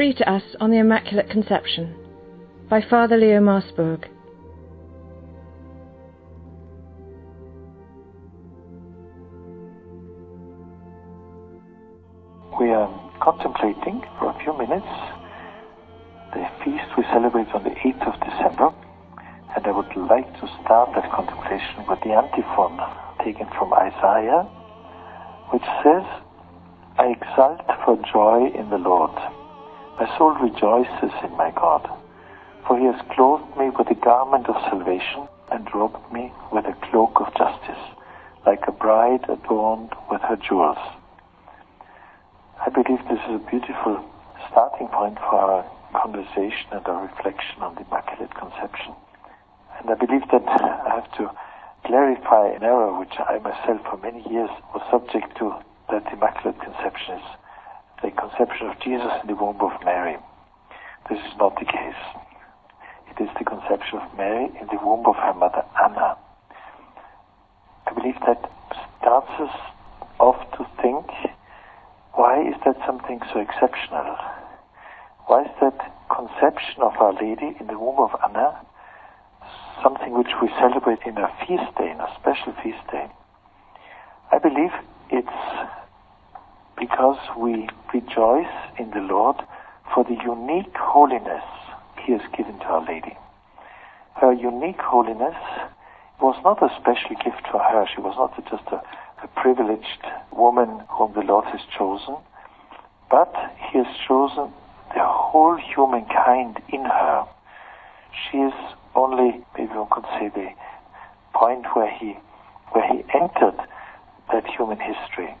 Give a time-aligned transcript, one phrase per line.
[0.00, 1.94] free to us on the Immaculate Conception
[2.70, 4.08] by Father Leo Maasburg.
[12.58, 12.88] We are
[13.20, 14.88] contemplating for a few minutes
[16.32, 18.72] the feast we celebrate on the 8th of December,
[19.54, 22.80] and I would like to start that contemplation with the antiphon
[23.22, 24.48] taken from Isaiah,
[25.52, 26.08] which says,
[26.96, 29.39] I exult for joy in the Lord.
[30.00, 31.86] My soul rejoices in my God,
[32.66, 36.72] for he has clothed me with a garment of salvation and robed me with a
[36.88, 37.84] cloak of justice,
[38.46, 40.78] like a bride adorned with her jewels.
[42.64, 44.00] I believe this is a beautiful
[44.48, 48.94] starting point for our conversation and our reflection on the Immaculate Conception.
[49.78, 51.28] And I believe that I have to
[51.84, 56.58] clarify an error which I myself for many years was subject to that the Immaculate
[56.58, 57.24] Conception is
[58.02, 60.16] the conception of Jesus in the womb of Mary.
[61.08, 62.02] This is not the case.
[63.10, 66.16] It is the conception of Mary in the womb of her mother Anna.
[67.86, 68.50] I believe that
[68.98, 69.56] starts us
[70.18, 71.06] off to think
[72.14, 74.16] why is that something so exceptional?
[75.26, 75.78] Why is that
[76.10, 78.60] conception of Our Lady in the womb of Anna
[79.82, 83.06] something which we celebrate in a feast day, in a special feast day?
[84.32, 84.70] I believe
[85.10, 85.38] it's
[86.80, 89.36] because we rejoice in the Lord
[89.94, 91.44] for the unique holiness
[92.04, 93.16] He has given to Our Lady.
[94.16, 95.36] Her unique holiness
[96.20, 97.86] was not a special gift for her.
[97.94, 98.82] She was not just a,
[99.22, 102.16] a privileged woman whom the Lord has chosen,
[103.10, 103.32] but
[103.70, 104.50] He has chosen
[104.94, 107.26] the whole humankind in her.
[108.24, 108.54] She is
[108.94, 110.48] only, maybe one could say, the
[111.34, 112.16] point where He
[112.72, 113.58] where He entered
[114.32, 115.34] that human history.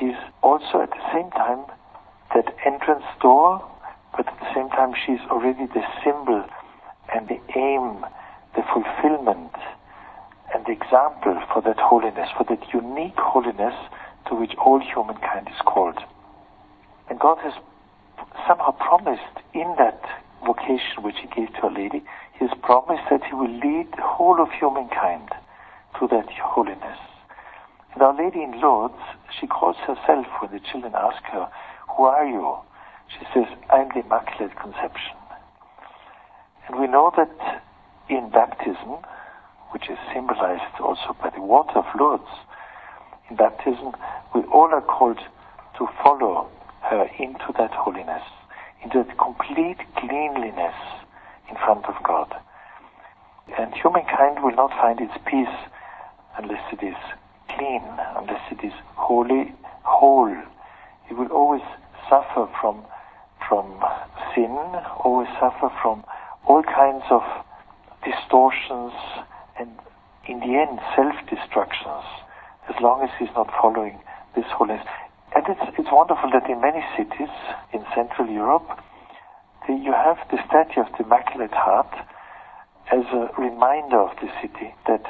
[0.00, 1.66] She's also at the same time
[2.34, 3.60] that entrance door,
[4.16, 6.42] but at the same time she's already the symbol
[7.14, 8.06] and the aim,
[8.56, 9.52] the fulfillment
[10.54, 13.74] and the example for that holiness, for that unique holiness
[14.28, 15.98] to which all humankind is called.
[17.10, 17.52] And God has
[18.48, 20.00] somehow promised in that
[20.46, 22.02] vocation which He gave to Our Lady,
[22.38, 25.28] He has promised that He will lead the whole of humankind
[25.98, 26.98] to that holiness.
[27.92, 29.02] And Our Lady in Lourdes,
[29.38, 31.48] she calls herself, when the children ask her,
[31.96, 32.56] Who are you?
[33.08, 35.16] She says, I'm the Immaculate Conception.
[36.68, 37.62] And we know that
[38.08, 39.02] in baptism,
[39.72, 42.30] which is symbolized also by the water of Lourdes,
[43.28, 43.92] in baptism,
[44.34, 45.18] we all are called
[45.78, 46.48] to follow
[46.82, 48.22] her into that holiness,
[48.82, 50.74] into that complete cleanliness
[51.48, 52.34] in front of God.
[53.58, 55.56] And humankind will not find its peace
[56.38, 56.96] unless it is
[57.60, 57.84] clean,
[58.16, 59.52] unless it is holy,
[59.84, 60.34] whole.
[61.10, 61.62] It will always
[62.08, 62.84] suffer from
[63.48, 63.82] from
[64.34, 64.54] sin,
[65.04, 66.04] always suffer from
[66.46, 67.22] all kinds of
[68.04, 68.92] distortions
[69.58, 69.68] and
[70.28, 72.04] in the end self-destructions
[72.68, 73.98] as long as he's not following
[74.36, 74.86] this holiness.
[75.34, 77.34] And it's, it's wonderful that in many cities
[77.74, 78.68] in Central Europe,
[79.66, 81.90] the, you have the statue of the Immaculate Heart
[82.92, 85.02] as a reminder of the city that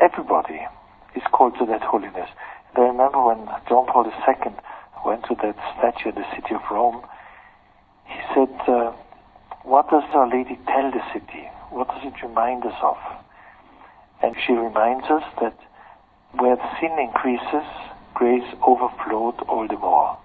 [0.00, 0.64] everybody
[1.16, 2.28] is called to that holiness.
[2.74, 4.52] And I remember when John Paul II
[5.04, 7.02] went to that statue in the city of Rome,
[8.06, 8.92] he said, uh,
[9.64, 11.48] what does Our Lady tell the city?
[11.70, 12.96] What does it remind us of?
[14.22, 15.58] And she reminds us that
[16.38, 17.66] where sin increases,
[18.14, 20.16] grace overflowed all the more,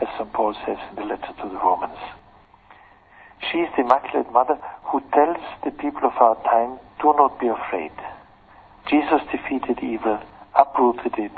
[0.00, 0.32] as St.
[0.32, 1.98] Paul says in the letter to the Romans.
[3.50, 7.48] She is the Immaculate Mother who tells the people of our time, do not be
[7.48, 7.92] afraid.
[8.88, 10.20] Jesus defeated evil,
[10.58, 11.32] uprooted it,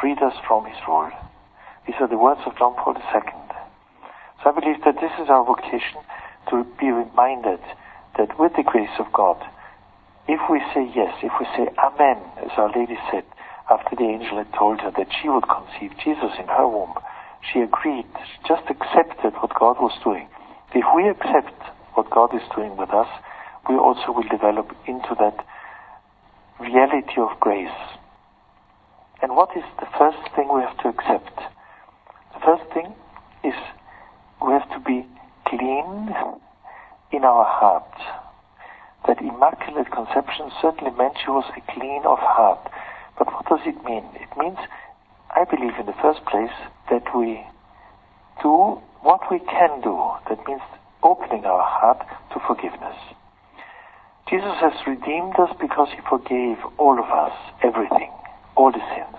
[0.00, 1.10] freed us from his rule.
[1.86, 3.22] These are the words of John Paul II.
[4.42, 6.00] So I believe that this is our vocation
[6.50, 7.60] to be reminded
[8.16, 9.36] that with the grace of God,
[10.28, 13.24] if we say yes, if we say Amen, as Our Lady said,
[13.70, 16.94] after the angel had told her that she would conceive Jesus in her womb,
[17.40, 20.28] she agreed, she just accepted what God was doing.
[20.74, 21.54] If we accept
[21.94, 23.08] what God is doing with us,
[23.68, 25.44] we also will develop into that
[26.58, 27.74] reality of grace.
[29.22, 31.36] And what is the first thing we have to accept?
[32.34, 32.94] The first thing
[33.44, 33.54] is
[34.40, 35.06] we have to be
[35.46, 36.14] clean
[37.12, 37.92] in our heart.
[39.06, 42.70] That Immaculate Conception certainly meant she was a clean of heart.
[43.18, 44.04] But what does it mean?
[44.14, 44.58] It means,
[45.34, 46.52] I believe in the first place,
[46.90, 47.44] that we
[48.42, 49.96] do what we can do.
[50.28, 50.62] That means
[51.02, 52.00] opening our heart
[52.32, 52.96] to forgiveness.
[54.28, 57.32] Jesus has redeemed us because he forgave all of us
[57.64, 58.12] everything,
[58.60, 59.16] all the sins.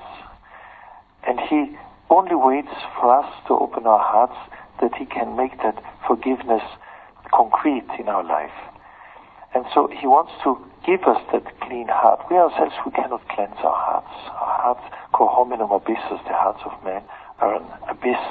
[1.26, 1.78] And he
[2.12, 4.38] only waits for us to open our hearts
[4.82, 6.62] that He can make that forgiveness
[7.34, 8.54] concrete in our life.
[9.56, 12.28] And so He wants to give us that clean heart.
[12.30, 14.14] We ourselves, we cannot cleanse our hearts.
[14.28, 17.02] Our hearts, cor hominum abyssus, the hearts of men,
[17.40, 18.26] are an abyss.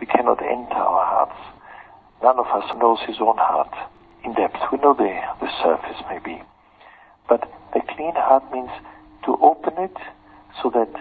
[0.00, 1.40] We cannot enter our hearts.
[2.22, 3.72] None of us knows his own heart
[4.24, 4.56] in depth.
[4.72, 6.42] We know the, the surface, maybe.
[7.28, 7.44] But
[7.76, 8.70] a clean heart means
[9.26, 9.96] to open it
[10.62, 10.92] so that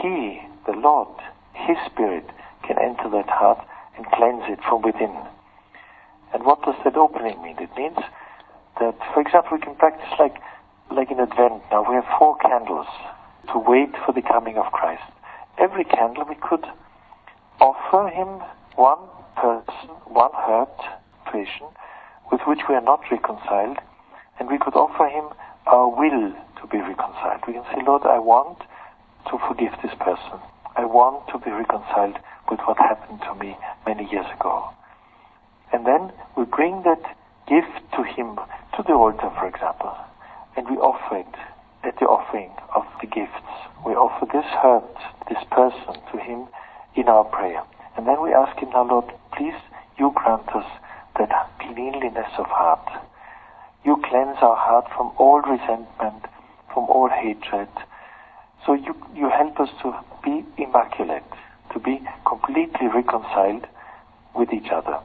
[0.00, 1.08] He, the Lord,
[1.54, 2.24] His Spirit,
[2.66, 3.66] can enter that heart
[3.96, 5.14] and cleanse it from within.
[6.32, 7.56] And what does that opening mean?
[7.58, 7.98] It means
[8.78, 10.36] that, for example, we can practice like,
[10.90, 11.62] like in Advent.
[11.70, 12.86] Now we have four candles
[13.52, 15.02] to wait for the coming of Christ.
[15.58, 16.64] Every candle we could
[17.60, 18.40] offer Him
[18.76, 19.04] one
[19.36, 20.70] person, one hurt
[21.24, 21.66] situation
[22.30, 23.78] with which we are not reconciled,
[24.38, 25.26] and we could offer Him
[25.66, 27.42] our will to be reconciled.
[27.46, 28.58] We can say, Lord, I want
[29.28, 30.40] to forgive this person.
[30.76, 32.16] I want to be reconciled
[32.48, 33.56] with what happened to me
[33.86, 34.70] many years ago.
[35.72, 37.02] And then we bring that
[37.46, 38.36] gift to Him,
[38.76, 39.94] to the altar, for example,
[40.56, 41.34] and we offer it
[41.84, 43.50] at the offering of the gifts.
[43.84, 44.96] We offer this hurt,
[45.28, 46.48] this person to Him
[46.94, 47.62] in our prayer.
[47.96, 49.58] And then we ask Him now, Lord, please,
[49.98, 50.66] you grant us
[51.18, 52.88] that cleanliness of heart.
[53.84, 56.24] You cleanse our heart from all resentment,
[56.72, 57.68] from all hatred.
[58.66, 59.92] So you, you help us to
[60.24, 61.24] be immaculate,
[61.72, 63.66] to be completely reconciled
[64.34, 65.00] with each other.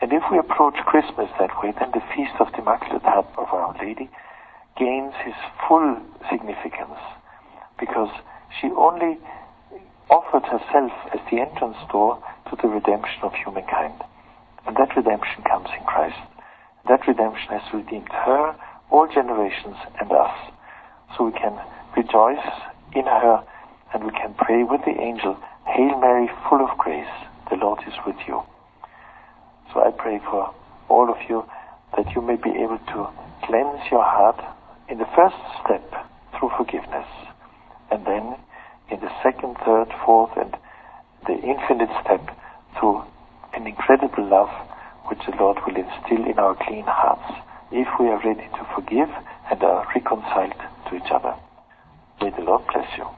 [0.00, 3.48] And if we approach Christmas that way, then the Feast of the Immaculate Heart of
[3.48, 4.10] Our Lady
[4.78, 5.34] gains his
[5.66, 5.96] full
[6.30, 7.00] significance
[7.80, 8.12] because
[8.60, 9.18] she only
[10.10, 13.94] offered herself as the entrance door to the redemption of humankind.
[14.66, 16.18] And that redemption comes in Christ.
[16.88, 18.54] That redemption has redeemed her,
[18.90, 20.36] all generations, and us.
[21.16, 21.58] So we can
[21.96, 22.46] rejoice
[22.96, 23.44] in her
[23.92, 27.12] and we can pray with the angel, Hail Mary, full of grace,
[27.50, 28.42] the Lord is with you.
[29.72, 30.52] So I pray for
[30.88, 31.44] all of you
[31.96, 33.08] that you may be able to
[33.44, 34.40] cleanse your heart
[34.88, 35.84] in the first step
[36.38, 37.06] through forgiveness,
[37.90, 38.36] and then
[38.90, 40.54] in the second, third, fourth, and
[41.26, 42.22] the infinite step
[42.78, 43.02] through
[43.54, 44.50] an incredible love
[45.08, 47.40] which the Lord will instill in our clean hearts
[47.72, 49.08] if we are ready to forgive
[49.50, 50.54] and are reconciled
[50.88, 51.34] to each other.
[52.46, 53.15] May